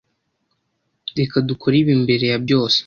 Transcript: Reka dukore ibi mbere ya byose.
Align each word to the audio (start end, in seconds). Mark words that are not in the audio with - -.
Reka 1.17 1.35
dukore 1.49 1.75
ibi 1.83 1.93
mbere 2.03 2.25
ya 2.31 2.37
byose. 2.43 2.77